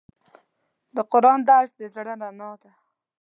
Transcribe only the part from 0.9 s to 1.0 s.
د